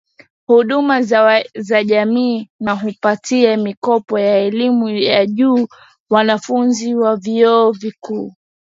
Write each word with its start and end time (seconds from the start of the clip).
Huduma 0.47 1.01
za 1.63 1.83
jamii 1.85 2.49
na 2.59 2.75
kuwapatia 2.75 3.57
mikopo 3.57 4.19
ya 4.19 4.37
elimu 4.37 4.89
ya 4.89 5.25
juu 5.25 5.67
wanafunzi 6.09 6.95
wa 6.95 7.15
Vyuo 7.17 7.71
Vikuu 7.71 8.33